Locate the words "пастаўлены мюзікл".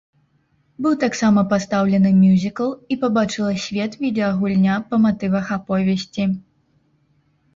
1.51-2.71